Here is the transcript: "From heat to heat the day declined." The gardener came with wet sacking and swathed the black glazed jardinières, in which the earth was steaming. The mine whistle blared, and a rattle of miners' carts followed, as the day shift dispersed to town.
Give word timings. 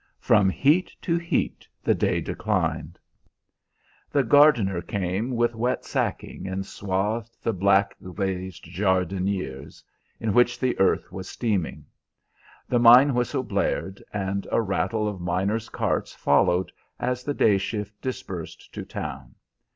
"From 0.17 0.49
heat 0.49 0.91
to 1.03 1.15
heat 1.15 1.67
the 1.83 1.93
day 1.93 2.21
declined." 2.21 2.97
The 4.09 4.23
gardener 4.23 4.81
came 4.81 5.35
with 5.35 5.53
wet 5.53 5.85
sacking 5.85 6.47
and 6.47 6.65
swathed 6.65 7.37
the 7.43 7.53
black 7.53 7.95
glazed 8.01 8.63
jardinières, 8.65 9.83
in 10.19 10.33
which 10.33 10.59
the 10.59 10.75
earth 10.79 11.11
was 11.11 11.29
steaming. 11.29 11.85
The 12.67 12.79
mine 12.79 13.13
whistle 13.13 13.43
blared, 13.43 14.03
and 14.11 14.47
a 14.51 14.59
rattle 14.59 15.07
of 15.07 15.21
miners' 15.21 15.69
carts 15.69 16.13
followed, 16.15 16.71
as 16.99 17.23
the 17.23 17.35
day 17.35 17.59
shift 17.59 18.01
dispersed 18.01 18.73
to 18.73 18.83
town. 18.83 19.35